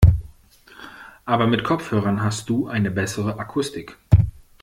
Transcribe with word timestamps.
Aber 1.25 1.45
mit 1.45 1.63
Kopfhörern 1.63 2.23
hast 2.23 2.49
du 2.49 2.65
eine 2.65 2.89
bessere 2.89 3.37
Akustik. 3.37 3.99